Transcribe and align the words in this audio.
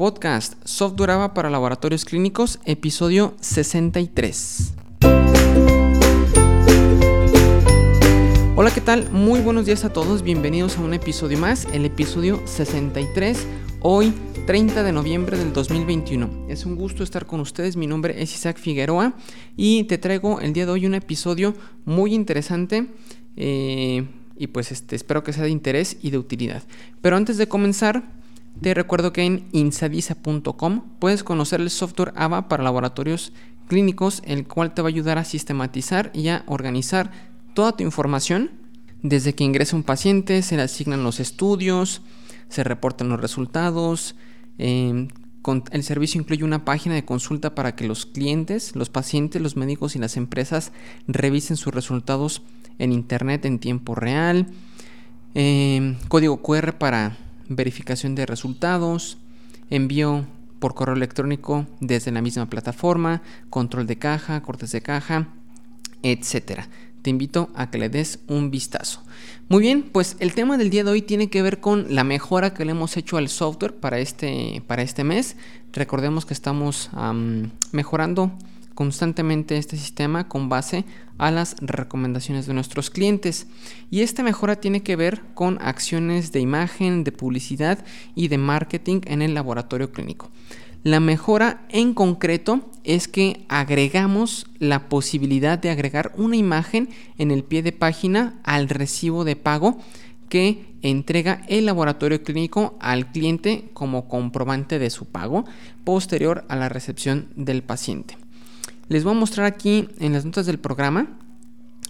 podcast 0.00 0.54
Software 0.64 1.10
AVA 1.10 1.34
para 1.34 1.50
laboratorios 1.50 2.06
clínicos, 2.06 2.58
episodio 2.64 3.34
63. 3.42 4.72
Hola, 8.56 8.70
¿qué 8.72 8.80
tal? 8.80 9.10
Muy 9.10 9.40
buenos 9.40 9.66
días 9.66 9.84
a 9.84 9.92
todos, 9.92 10.22
bienvenidos 10.22 10.78
a 10.78 10.80
un 10.80 10.94
episodio 10.94 11.36
más, 11.36 11.66
el 11.74 11.84
episodio 11.84 12.40
63, 12.46 13.46
hoy 13.80 14.14
30 14.46 14.84
de 14.84 14.92
noviembre 14.92 15.36
del 15.36 15.52
2021. 15.52 16.46
Es 16.48 16.64
un 16.64 16.76
gusto 16.76 17.04
estar 17.04 17.26
con 17.26 17.40
ustedes, 17.40 17.76
mi 17.76 17.86
nombre 17.86 18.22
es 18.22 18.34
Isaac 18.34 18.56
Figueroa 18.56 19.12
y 19.54 19.84
te 19.84 19.98
traigo 19.98 20.40
el 20.40 20.54
día 20.54 20.64
de 20.64 20.72
hoy 20.72 20.86
un 20.86 20.94
episodio 20.94 21.52
muy 21.84 22.14
interesante. 22.14 22.86
Eh, 23.36 24.06
y 24.34 24.46
pues 24.46 24.72
este, 24.72 24.96
espero 24.96 25.22
que 25.22 25.34
sea 25.34 25.44
de 25.44 25.50
interés 25.50 25.98
y 26.00 26.08
de 26.08 26.16
utilidad. 26.16 26.62
Pero 27.02 27.16
antes 27.16 27.36
de 27.36 27.46
comenzar, 27.46 28.18
te 28.60 28.74
recuerdo 28.74 29.12
que 29.12 29.22
en 29.22 29.48
insadisa.com 29.52 30.82
puedes 30.98 31.24
conocer 31.24 31.60
el 31.60 31.70
software 31.70 32.12
AVA 32.14 32.48
para 32.48 32.62
laboratorios 32.62 33.32
clínicos, 33.68 34.22
el 34.26 34.46
cual 34.46 34.74
te 34.74 34.82
va 34.82 34.88
a 34.88 34.90
ayudar 34.90 35.16
a 35.16 35.24
sistematizar 35.24 36.10
y 36.12 36.28
a 36.28 36.44
organizar 36.46 37.10
toda 37.54 37.72
tu 37.72 37.84
información. 37.84 38.50
Desde 39.02 39.34
que 39.34 39.44
ingresa 39.44 39.76
un 39.76 39.82
paciente, 39.82 40.42
se 40.42 40.56
le 40.56 40.62
asignan 40.62 41.04
los 41.04 41.20
estudios, 41.20 42.02
se 42.48 42.62
reportan 42.62 43.08
los 43.08 43.20
resultados. 43.20 44.14
Em, 44.58 45.08
el 45.72 45.82
servicio 45.82 46.20
incluye 46.20 46.44
una 46.44 46.66
página 46.66 46.96
de 46.96 47.06
consulta 47.06 47.54
para 47.54 47.74
que 47.74 47.86
los 47.86 48.04
clientes, 48.04 48.76
los 48.76 48.90
pacientes, 48.90 49.40
los 49.40 49.56
médicos 49.56 49.96
y 49.96 49.98
las 49.98 50.18
empresas 50.18 50.72
revisen 51.06 51.56
sus 51.56 51.72
resultados 51.72 52.42
en 52.78 52.92
internet 52.92 53.46
en 53.46 53.58
tiempo 53.58 53.94
real. 53.94 54.48
Em, 55.34 55.96
código 56.08 56.42
QR 56.42 56.76
para 56.76 57.16
verificación 57.50 58.14
de 58.14 58.24
resultados, 58.24 59.18
envío 59.68 60.24
por 60.58 60.74
correo 60.74 60.94
electrónico 60.94 61.66
desde 61.80 62.12
la 62.12 62.22
misma 62.22 62.46
plataforma, 62.46 63.22
control 63.50 63.86
de 63.86 63.96
caja, 63.96 64.42
cortes 64.42 64.72
de 64.72 64.80
caja, 64.80 65.28
etcétera. 66.02 66.68
Te 67.02 67.10
invito 67.10 67.50
a 67.54 67.70
que 67.70 67.78
le 67.78 67.88
des 67.88 68.20
un 68.28 68.50
vistazo. 68.50 69.02
Muy 69.48 69.62
bien, 69.62 69.82
pues 69.82 70.16
el 70.20 70.34
tema 70.34 70.58
del 70.58 70.70
día 70.70 70.84
de 70.84 70.90
hoy 70.90 71.02
tiene 71.02 71.30
que 71.30 71.42
ver 71.42 71.60
con 71.60 71.94
la 71.94 72.04
mejora 72.04 72.52
que 72.52 72.64
le 72.64 72.72
hemos 72.72 72.96
hecho 72.96 73.16
al 73.16 73.28
software 73.28 73.74
para 73.74 73.98
este, 73.98 74.62
para 74.66 74.82
este 74.82 75.02
mes. 75.02 75.36
Recordemos 75.72 76.26
que 76.26 76.34
estamos 76.34 76.90
mejorando 77.72 78.32
constantemente 78.74 79.56
este 79.56 79.76
sistema 79.76 80.28
con 80.28 80.48
base 80.48 80.84
a 81.18 81.30
las 81.30 81.56
recomendaciones 81.60 82.46
de 82.46 82.54
nuestros 82.54 82.90
clientes. 82.90 83.46
Y 83.90 84.00
esta 84.00 84.22
mejora 84.22 84.56
tiene 84.56 84.82
que 84.82 84.96
ver 84.96 85.22
con 85.34 85.58
acciones 85.60 86.32
de 86.32 86.40
imagen, 86.40 87.04
de 87.04 87.12
publicidad 87.12 87.84
y 88.14 88.28
de 88.28 88.38
marketing 88.38 89.00
en 89.04 89.22
el 89.22 89.34
laboratorio 89.34 89.92
clínico. 89.92 90.30
La 90.82 90.98
mejora 90.98 91.66
en 91.68 91.92
concreto 91.92 92.70
es 92.84 93.06
que 93.06 93.44
agregamos 93.50 94.46
la 94.58 94.88
posibilidad 94.88 95.58
de 95.58 95.68
agregar 95.68 96.12
una 96.16 96.36
imagen 96.36 96.88
en 97.18 97.30
el 97.30 97.44
pie 97.44 97.62
de 97.62 97.72
página 97.72 98.40
al 98.44 98.70
recibo 98.70 99.24
de 99.24 99.36
pago 99.36 99.76
que 100.30 100.64
entrega 100.80 101.42
el 101.48 101.66
laboratorio 101.66 102.22
clínico 102.22 102.78
al 102.80 103.12
cliente 103.12 103.68
como 103.74 104.08
comprobante 104.08 104.78
de 104.78 104.88
su 104.88 105.04
pago 105.04 105.44
posterior 105.84 106.46
a 106.48 106.56
la 106.56 106.70
recepción 106.70 107.28
del 107.36 107.62
paciente. 107.62 108.16
Les 108.90 109.04
voy 109.04 109.12
a 109.12 109.20
mostrar 109.20 109.46
aquí 109.46 109.88
en 110.00 110.14
las 110.14 110.24
notas 110.24 110.46
del 110.46 110.58
programa 110.58 111.16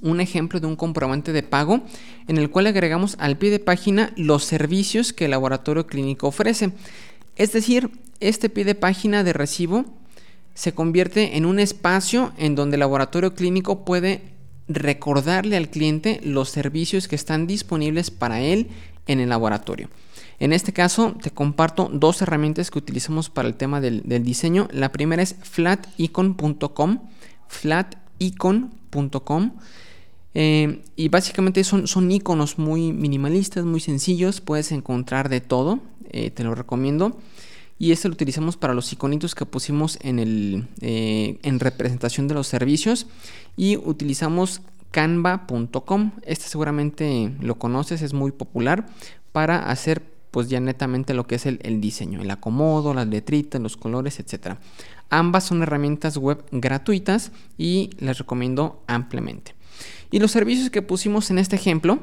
un 0.00 0.18
ejemplo 0.18 0.60
de 0.60 0.66
un 0.66 0.76
comprobante 0.76 1.30
de 1.34 1.42
pago 1.42 1.82
en 2.26 2.38
el 2.38 2.48
cual 2.48 2.68
agregamos 2.68 3.16
al 3.18 3.36
pie 3.36 3.50
de 3.50 3.58
página 3.58 4.14
los 4.16 4.44
servicios 4.44 5.12
que 5.12 5.26
el 5.26 5.32
laboratorio 5.32 5.86
clínico 5.86 6.28
ofrece. 6.28 6.72
Es 7.36 7.52
decir, 7.52 7.90
este 8.20 8.48
pie 8.48 8.64
de 8.64 8.74
página 8.74 9.24
de 9.24 9.34
recibo 9.34 9.84
se 10.54 10.72
convierte 10.72 11.36
en 11.36 11.44
un 11.44 11.58
espacio 11.58 12.32
en 12.38 12.54
donde 12.54 12.76
el 12.76 12.80
laboratorio 12.80 13.34
clínico 13.34 13.84
puede 13.84 14.22
recordarle 14.66 15.58
al 15.58 15.68
cliente 15.68 16.20
los 16.24 16.48
servicios 16.48 17.08
que 17.08 17.16
están 17.16 17.46
disponibles 17.46 18.10
para 18.10 18.40
él 18.40 18.68
en 19.06 19.20
el 19.20 19.28
laboratorio. 19.28 19.90
En 20.38 20.52
este 20.52 20.72
caso 20.72 21.16
te 21.20 21.30
comparto 21.30 21.90
dos 21.92 22.20
herramientas 22.22 22.70
que 22.70 22.78
utilizamos 22.78 23.30
para 23.30 23.48
el 23.48 23.54
tema 23.54 23.80
del, 23.80 24.02
diseño. 24.22 24.68
La 24.70 24.92
primera 24.92 25.22
es 25.22 25.36
flaticon.com, 25.42 27.00
flaticon.com. 27.48 29.52
Eh, 30.38 30.82
y 30.96 31.08
básicamente 31.08 31.64
son, 31.64 31.86
son 31.86 32.12
iconos 32.12 32.58
muy 32.58 32.92
minimalistas, 32.92 33.64
muy 33.64 33.80
sencillos. 33.80 34.42
Puedes 34.42 34.70
encontrar 34.72 35.30
de 35.30 35.40
todo, 35.40 35.80
eh, 36.10 36.30
te 36.30 36.44
lo 36.44 36.54
recomiendo. 36.54 37.18
Y 37.78 37.92
este 37.92 38.08
lo 38.08 38.14
utilizamos 38.14 38.56
para 38.56 38.74
los 38.74 38.92
iconitos 38.92 39.34
que 39.34 39.46
pusimos 39.46 39.98
en, 40.02 40.18
el, 40.18 40.66
eh, 40.80 41.38
en 41.42 41.60
representación 41.60 42.28
de 42.28 42.34
los 42.34 42.46
servicios. 42.46 43.06
Y 43.56 43.78
utilizamos 43.78 44.60
canva.com. 44.90 46.12
Este 46.22 46.46
seguramente 46.46 47.32
lo 47.40 47.56
conoces, 47.56 48.02
es 48.02 48.12
muy 48.12 48.32
popular 48.32 48.86
para 49.32 49.70
hacer 49.70 50.15
pues 50.36 50.50
ya 50.50 50.60
netamente 50.60 51.14
lo 51.14 51.26
que 51.26 51.36
es 51.36 51.46
el, 51.46 51.80
diseño, 51.80 52.20
el 52.20 52.30
acomodo, 52.30 52.92
las 52.92 53.06
letritas, 53.06 53.58
los 53.58 53.78
colores, 53.78 54.20
etc. 54.20 54.58
Ambas 55.08 55.44
son 55.44 55.62
herramientas 55.62 56.18
web 56.18 56.44
gratuitas 56.52 57.32
y 57.56 57.88
les 58.00 58.18
recomiendo 58.18 58.82
ampliamente. 58.86 59.54
Y 60.10 60.18
los 60.18 60.32
servicios 60.32 60.68
que 60.68 60.82
pusimos 60.82 61.30
en 61.30 61.38
este 61.38 61.56
ejemplo 61.56 62.00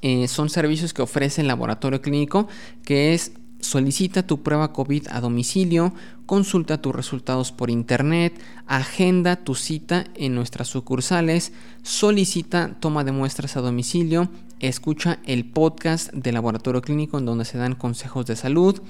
eh, 0.00 0.28
son 0.28 0.48
servicios 0.48 0.94
que 0.94 1.02
ofrece 1.02 1.40
el 1.40 1.48
laboratorio 1.48 2.00
clínico, 2.00 2.46
que 2.84 3.14
es 3.14 3.32
solicita 3.60 4.26
tu 4.26 4.42
prueba 4.42 4.72
COVID 4.72 5.08
a 5.10 5.20
domicilio, 5.20 5.92
consulta 6.26 6.80
tus 6.80 6.94
resultados 6.94 7.52
por 7.52 7.70
internet, 7.70 8.40
agenda 8.66 9.36
tu 9.36 9.54
cita 9.54 10.04
en 10.14 10.34
nuestras 10.34 10.68
sucursales, 10.68 11.52
solicita 11.82 12.76
toma 12.80 13.04
de 13.04 13.12
muestras 13.12 13.56
a 13.56 13.60
domicilio, 13.60 14.28
escucha 14.60 15.18
el 15.24 15.44
podcast 15.44 16.12
del 16.12 16.34
laboratorio 16.34 16.82
clínico 16.82 17.18
en 17.18 17.24
donde 17.24 17.44
se 17.44 17.58
dan 17.58 17.74
consejos 17.74 18.26
de 18.26 18.36
salud, 18.36 18.80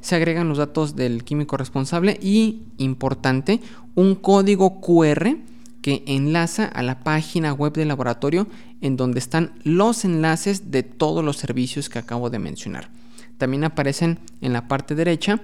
se 0.00 0.16
agregan 0.16 0.48
los 0.48 0.58
datos 0.58 0.96
del 0.96 1.24
químico 1.24 1.56
responsable 1.56 2.18
y, 2.20 2.62
importante, 2.78 3.60
un 3.94 4.14
código 4.14 4.80
QR 4.80 5.36
que 5.82 6.02
enlaza 6.06 6.66
a 6.66 6.82
la 6.82 7.00
página 7.00 7.52
web 7.52 7.72
del 7.72 7.88
laboratorio 7.88 8.46
en 8.80 8.96
donde 8.96 9.18
están 9.18 9.52
los 9.62 10.04
enlaces 10.04 10.70
de 10.70 10.82
todos 10.82 11.24
los 11.24 11.36
servicios 11.36 11.88
que 11.88 11.98
acabo 11.98 12.30
de 12.30 12.38
mencionar. 12.38 12.90
También 13.40 13.64
aparecen 13.64 14.18
en 14.42 14.52
la 14.52 14.68
parte 14.68 14.94
derecha 14.94 15.40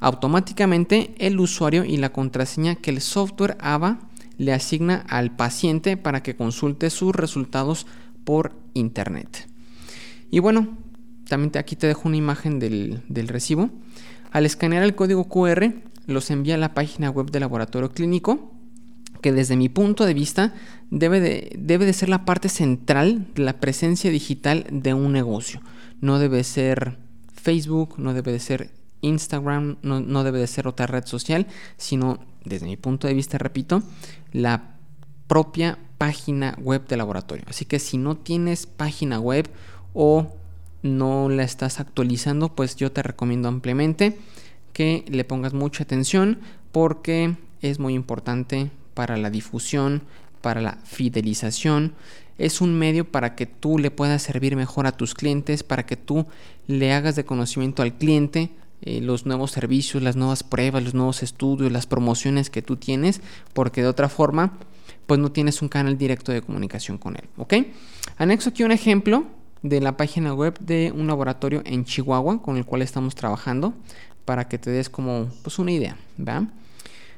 automáticamente 0.00 1.14
el 1.18 1.38
usuario 1.38 1.84
y 1.84 1.96
la 1.96 2.10
contraseña 2.10 2.74
que 2.74 2.90
el 2.90 3.00
software 3.00 3.56
AVA 3.60 4.00
le 4.38 4.52
asigna 4.52 5.04
al 5.08 5.36
paciente 5.36 5.96
para 5.96 6.20
que 6.24 6.34
consulte 6.34 6.90
sus 6.90 7.14
resultados 7.14 7.86
por 8.24 8.56
internet. 8.74 9.48
Y 10.32 10.40
bueno, 10.40 10.78
también 11.28 11.52
aquí 11.56 11.76
te 11.76 11.86
dejo 11.86 12.08
una 12.08 12.16
imagen 12.16 12.58
del, 12.58 13.28
recibo. 13.28 13.70
Al 14.32 14.44
escanear 14.44 14.82
el 14.82 14.96
código 14.96 15.28
QR, 15.28 15.72
los 16.08 16.32
envía 16.32 16.56
a 16.56 16.58
la 16.58 16.74
página 16.74 17.08
web 17.08 17.30
del 17.30 17.42
laboratorio 17.42 17.92
clínico, 17.92 18.52
que 19.22 19.30
desde 19.30 19.56
mi 19.56 19.68
punto 19.68 20.06
de 20.06 20.14
vista 20.14 20.54
debe 20.90 21.20
de, 21.20 21.52
debe 21.56 21.86
de 21.86 21.92
ser 21.92 22.08
la 22.08 22.24
parte 22.24 22.48
central 22.48 23.28
de 23.36 23.44
la 23.44 23.60
presencia 23.60 24.10
digital 24.10 24.66
de 24.72 24.92
un 24.92 25.12
negocio. 25.12 25.60
No 26.00 26.18
debe 26.18 26.42
ser 26.42 27.07
Facebook, 27.38 27.94
no 27.98 28.14
debe 28.14 28.32
de 28.32 28.40
ser 28.40 28.70
Instagram, 29.00 29.76
no, 29.82 30.00
no 30.00 30.24
debe 30.24 30.38
de 30.38 30.46
ser 30.46 30.66
otra 30.66 30.86
red 30.86 31.06
social, 31.06 31.46
sino, 31.76 32.18
desde 32.44 32.66
mi 32.66 32.76
punto 32.76 33.06
de 33.06 33.14
vista, 33.14 33.38
repito, 33.38 33.82
la 34.32 34.76
propia 35.26 35.78
página 35.98 36.56
web 36.60 36.86
del 36.86 36.98
laboratorio. 36.98 37.44
Así 37.48 37.64
que 37.64 37.78
si 37.78 37.98
no 37.98 38.16
tienes 38.16 38.66
página 38.66 39.20
web 39.20 39.48
o 39.94 40.34
no 40.82 41.28
la 41.28 41.42
estás 41.42 41.80
actualizando, 41.80 42.54
pues 42.54 42.76
yo 42.76 42.92
te 42.92 43.02
recomiendo 43.02 43.48
ampliamente 43.48 44.18
que 44.72 45.04
le 45.08 45.24
pongas 45.24 45.54
mucha 45.54 45.82
atención 45.82 46.38
porque 46.72 47.36
es 47.62 47.78
muy 47.78 47.94
importante 47.94 48.70
para 48.94 49.16
la 49.16 49.30
difusión, 49.30 50.02
para 50.40 50.60
la 50.60 50.78
fidelización. 50.84 51.94
Es 52.38 52.60
un 52.60 52.78
medio 52.78 53.04
para 53.04 53.34
que 53.34 53.46
tú 53.46 53.78
le 53.78 53.90
puedas 53.90 54.22
servir 54.22 54.56
mejor 54.56 54.86
a 54.86 54.92
tus 54.92 55.14
clientes, 55.14 55.62
para 55.62 55.86
que 55.86 55.96
tú 55.96 56.26
le 56.66 56.92
hagas 56.92 57.16
de 57.16 57.24
conocimiento 57.24 57.82
al 57.82 57.94
cliente 57.94 58.50
eh, 58.80 59.00
los 59.00 59.26
nuevos 59.26 59.50
servicios, 59.50 60.02
las 60.02 60.14
nuevas 60.14 60.44
pruebas, 60.44 60.84
los 60.84 60.94
nuevos 60.94 61.24
estudios, 61.24 61.72
las 61.72 61.86
promociones 61.86 62.48
que 62.48 62.62
tú 62.62 62.76
tienes, 62.76 63.20
porque 63.52 63.82
de 63.82 63.88
otra 63.88 64.08
forma, 64.08 64.52
pues 65.06 65.18
no 65.18 65.32
tienes 65.32 65.62
un 65.62 65.68
canal 65.68 65.98
directo 65.98 66.30
de 66.30 66.42
comunicación 66.42 66.96
con 66.96 67.16
él, 67.16 67.24
¿ok? 67.38 67.54
Anexo 68.18 68.50
aquí 68.50 68.62
un 68.62 68.70
ejemplo 68.70 69.24
de 69.62 69.80
la 69.80 69.96
página 69.96 70.32
web 70.32 70.56
de 70.60 70.92
un 70.94 71.08
laboratorio 71.08 71.62
en 71.64 71.84
Chihuahua 71.84 72.40
con 72.40 72.56
el 72.56 72.64
cual 72.64 72.82
estamos 72.82 73.16
trabajando 73.16 73.74
para 74.24 74.46
que 74.46 74.58
te 74.58 74.70
des 74.70 74.88
como 74.88 75.28
pues 75.42 75.58
una 75.58 75.72
idea, 75.72 75.96
¿va? 76.16 76.46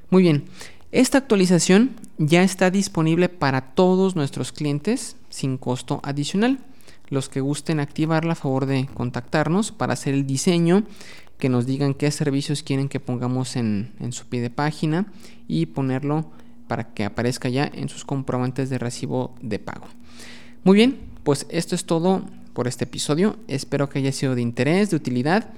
Muy 0.08 0.22
bien. 0.22 0.44
Esta 0.92 1.18
actualización 1.18 1.92
ya 2.18 2.42
está 2.42 2.70
disponible 2.70 3.28
para 3.28 3.60
todos 3.60 4.16
nuestros 4.16 4.50
clientes 4.50 5.16
sin 5.28 5.56
costo 5.56 6.00
adicional. 6.02 6.58
Los 7.08 7.28
que 7.28 7.40
gusten 7.40 7.78
activarla 7.78 8.32
a 8.32 8.36
favor 8.36 8.66
de 8.66 8.88
contactarnos 8.92 9.70
para 9.70 9.92
hacer 9.92 10.14
el 10.14 10.26
diseño 10.26 10.84
que 11.38 11.48
nos 11.48 11.64
digan 11.64 11.94
qué 11.94 12.10
servicios 12.10 12.64
quieren 12.64 12.88
que 12.88 12.98
pongamos 12.98 13.54
en, 13.54 13.92
en 14.00 14.12
su 14.12 14.26
pie 14.26 14.40
de 14.40 14.50
página 14.50 15.06
y 15.46 15.66
ponerlo 15.66 16.30
para 16.66 16.92
que 16.92 17.04
aparezca 17.04 17.48
ya 17.48 17.70
en 17.72 17.88
sus 17.88 18.04
comprobantes 18.04 18.68
de 18.68 18.78
recibo 18.78 19.34
de 19.40 19.60
pago. 19.60 19.86
Muy 20.64 20.76
bien, 20.76 20.98
pues 21.22 21.46
esto 21.50 21.74
es 21.74 21.84
todo 21.84 22.24
por 22.52 22.66
este 22.66 22.84
episodio. 22.84 23.36
Espero 23.46 23.88
que 23.88 24.00
haya 24.00 24.12
sido 24.12 24.34
de 24.34 24.42
interés, 24.42 24.90
de 24.90 24.96
utilidad. 24.96 25.50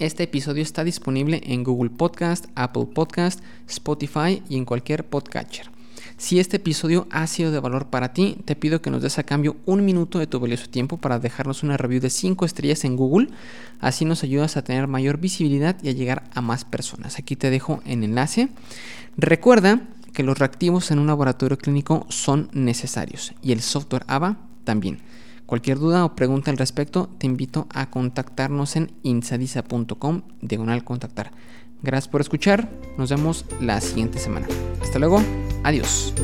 Este 0.00 0.22
episodio 0.22 0.62
está 0.62 0.82
disponible 0.82 1.42
en 1.44 1.62
Google 1.62 1.90
Podcast, 1.90 2.46
Apple 2.54 2.86
Podcast, 2.86 3.44
Spotify 3.68 4.42
y 4.48 4.56
en 4.56 4.64
cualquier 4.64 5.04
podcatcher. 5.04 5.70
Si 6.16 6.40
este 6.40 6.56
episodio 6.56 7.06
ha 7.10 7.26
sido 7.26 7.50
de 7.52 7.60
valor 7.60 7.88
para 7.88 8.14
ti, 8.14 8.38
te 8.46 8.56
pido 8.56 8.80
que 8.80 8.88
nos 8.90 9.02
des 9.02 9.18
a 9.18 9.24
cambio 9.24 9.58
un 9.66 9.84
minuto 9.84 10.18
de 10.18 10.26
tu 10.26 10.40
valioso 10.40 10.70
tiempo 10.70 10.96
para 10.96 11.18
dejarnos 11.18 11.62
una 11.62 11.76
review 11.76 12.00
de 12.00 12.08
5 12.08 12.46
estrellas 12.46 12.84
en 12.86 12.96
Google. 12.96 13.28
Así 13.78 14.06
nos 14.06 14.22
ayudas 14.22 14.56
a 14.56 14.64
tener 14.64 14.86
mayor 14.86 15.18
visibilidad 15.18 15.76
y 15.82 15.90
a 15.90 15.92
llegar 15.92 16.24
a 16.32 16.40
más 16.40 16.64
personas. 16.64 17.18
Aquí 17.18 17.36
te 17.36 17.50
dejo 17.50 17.82
el 17.84 18.02
enlace. 18.02 18.48
Recuerda 19.18 19.82
que 20.14 20.22
los 20.22 20.38
reactivos 20.38 20.90
en 20.90 20.98
un 20.98 21.08
laboratorio 21.08 21.58
clínico 21.58 22.06
son 22.08 22.48
necesarios 22.54 23.34
y 23.42 23.52
el 23.52 23.60
software 23.60 24.04
AVA 24.06 24.38
también. 24.64 25.02
Cualquier 25.50 25.80
duda 25.80 26.04
o 26.04 26.14
pregunta 26.14 26.52
al 26.52 26.58
respecto, 26.58 27.08
te 27.18 27.26
invito 27.26 27.66
a 27.74 27.90
contactarnos 27.90 28.76
en 28.76 28.92
insadisa.com 29.02 30.22
diagonal 30.40 30.84
contactar. 30.84 31.32
Gracias 31.82 32.06
por 32.06 32.20
escuchar, 32.20 32.70
nos 32.96 33.10
vemos 33.10 33.44
la 33.60 33.80
siguiente 33.80 34.20
semana. 34.20 34.46
Hasta 34.80 35.00
luego, 35.00 35.20
adiós. 35.64 36.14